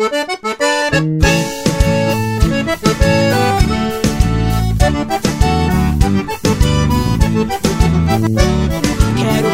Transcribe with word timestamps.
Quero 0.00 0.08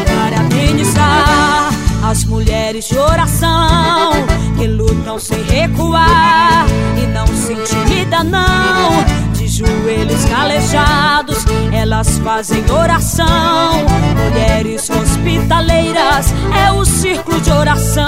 parabenizar 0.05 1.69
as 2.01 2.23
mulheres 2.23 2.87
de 2.87 2.97
oração 2.97 4.13
que 4.57 4.67
lutam 4.67 5.19
sem 5.19 5.43
recuar 5.43 6.65
e 6.95 7.07
não 7.07 7.27
se 7.27 7.51
intimida 7.51 8.23
não. 8.23 9.03
De 9.33 9.49
joelhos 9.49 10.23
calejados, 10.29 11.45
elas 11.73 12.19
fazem 12.19 12.63
oração. 12.71 13.83
Mulheres 14.15 14.89
hospitaleiras 14.89 16.33
é 16.65 16.71
o 16.71 16.85
círculo 16.85 17.41
de 17.41 17.51
oração. 17.51 18.06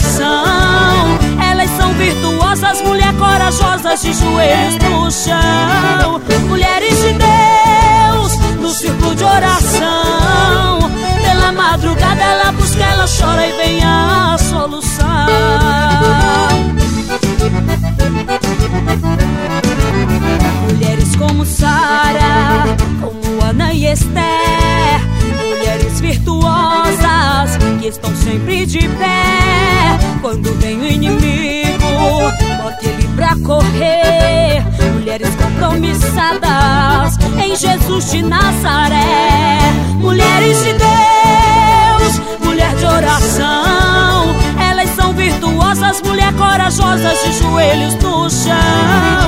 Mulher 0.00 0.08
de 0.08 0.08
oração. 0.08 1.18
Elas 1.50 1.70
são 1.70 1.92
virtuosas, 1.94 2.82
mulher 2.82 3.14
corajosas 3.14 4.02
de 4.02 4.12
joelhos 4.12 4.76
no 4.78 5.10
chão. 5.10 6.20
Mulheres 6.48 6.96
de 7.00 7.12
Deus, 7.14 8.36
no 8.60 8.70
círculo 8.70 9.14
de 9.14 9.24
oração. 9.24 10.78
Pela 11.22 11.52
madrugada 11.52 12.22
ela 12.22 12.52
busca, 12.52 12.82
ela 12.82 13.06
chora 13.06 13.46
e 13.46 13.52
vem 13.52 13.84
a 13.84 14.36
solução. 14.38 15.06
Mulheres 20.68 21.16
como 21.16 21.44
Sara, 21.44 22.64
como 23.00 23.44
Ana 23.44 23.72
e 23.72 23.86
Esther, 23.86 25.00
mulheres 25.38 26.00
virtuosas 26.00 27.56
que 27.80 27.88
estão 27.88 28.14
sempre 28.16 28.66
de 28.66 28.88
pé. 28.88 29.29
Quando 30.20 30.52
vem 30.60 30.78
o 30.78 30.86
inimigo, 30.86 31.78
bota 32.62 32.86
ele 32.86 33.08
pra 33.16 33.34
correr. 33.36 34.62
Mulheres 34.92 35.34
compromissadas 35.34 37.16
em 37.42 37.56
Jesus 37.56 38.10
de 38.10 38.22
Nazaré. 38.22 39.58
Mulheres 39.94 40.58
de 40.62 40.74
Deus, 40.74 42.20
mulher 42.44 42.74
de 42.76 42.84
oração. 42.84 44.36
Elas 44.62 44.90
são 44.90 45.14
virtuosas, 45.14 46.02
mulher 46.02 46.34
corajosas 46.34 47.18
de 47.24 47.32
joelhos 47.38 47.94
no 47.96 48.28
chão. 48.28 49.19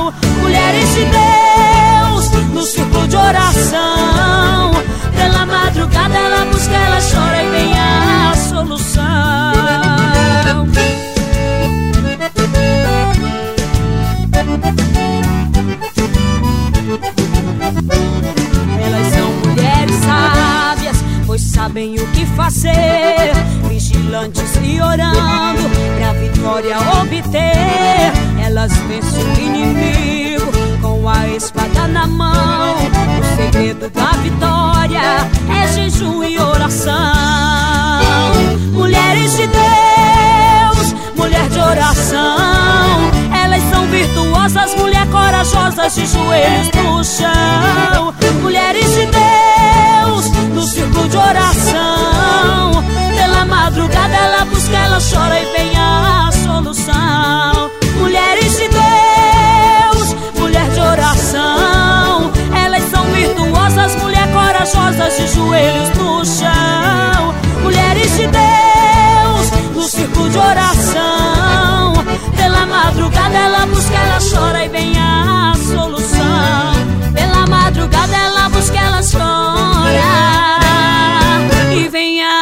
Sabem 21.73 21.95
o 21.95 22.07
que 22.11 22.23
fazer. 22.27 23.33
Vigilantes 23.67 24.55
e 24.61 24.79
orando, 24.79 25.69
pra 25.97 26.13
vitória 26.13 26.77
obter. 27.01 28.13
Elas 28.45 28.71
vencem 28.87 29.23
o 29.23 29.39
inimigo 29.39 30.51
com 30.81 31.09
a 31.09 31.27
espada 31.29 31.87
na 31.87 32.05
mão. 32.05 32.75
O 32.75 33.35
segredo 33.35 33.89
da 33.89 34.11
vitória 34.21 35.27
é 35.49 35.67
jejum 35.73 36.23
e 36.23 36.39
oração. 36.39 36.93
Mulheres 38.73 39.31
de 39.35 39.47
Deus, 39.47 40.93
mulher 41.15 41.49
de 41.49 41.59
oração. 41.59 43.11
Elas 43.43 43.63
são 43.71 43.87
virtuosas, 43.87 44.75
mulher 44.75 45.07
corajosas 45.07 45.95
de 45.95 46.05
joelhos 46.05 46.69
no 46.75 47.03
chão. 47.03 48.13
Mulheres 48.43 48.85
de 48.93 49.05
Deus, 49.07 49.32
ela 54.93 55.01
chora 55.01 55.39
e 55.39 55.45
vem 55.57 55.75
a 55.75 56.29
solução. 56.31 57.71
Mulheres 57.97 58.57
de 58.57 58.69
Deus, 58.69 60.15
mulher 60.37 60.69
de 60.69 60.79
oração. 60.79 62.31
Elas 62.63 62.83
são 62.91 63.03
virtuosas, 63.05 63.95
mulher 63.95 64.31
corajosas 64.31 65.17
de 65.17 65.27
joelhos 65.29 65.89
no 65.97 66.23
chão. 66.23 67.33
Mulheres 67.63 68.11
de 68.17 68.27
Deus, 68.27 69.73
no 69.73 69.81
circo 69.81 70.29
de 70.29 70.37
oração. 70.37 71.93
Pela 72.35 72.65
madrugada 72.67 73.35
ela 73.35 73.65
busca, 73.65 73.95
ela 73.95 74.19
chora 74.19 74.65
e 74.65 74.69
vem 74.69 74.93
a 74.99 75.53
solução. 75.55 76.73
Pela 77.13 77.47
madrugada 77.47 78.15
ela 78.15 78.49
busca, 78.49 78.77
ela 78.77 79.01
chora 79.01 80.03
e 81.75 81.87
vem 81.87 82.23
a 82.23 82.32